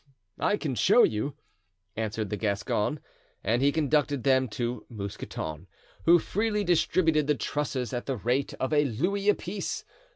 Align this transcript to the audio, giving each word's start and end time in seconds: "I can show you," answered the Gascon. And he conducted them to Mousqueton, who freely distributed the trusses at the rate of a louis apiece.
"I 0.39 0.57
can 0.57 0.73
show 0.73 1.03
you," 1.03 1.35
answered 1.95 2.31
the 2.31 2.35
Gascon. 2.35 2.99
And 3.43 3.61
he 3.61 3.71
conducted 3.71 4.23
them 4.23 4.47
to 4.47 4.83
Mousqueton, 4.89 5.67
who 6.05 6.17
freely 6.17 6.63
distributed 6.63 7.27
the 7.27 7.35
trusses 7.35 7.93
at 7.93 8.07
the 8.07 8.17
rate 8.17 8.55
of 8.55 8.73
a 8.73 8.85
louis 8.85 9.29
apiece. 9.29 9.85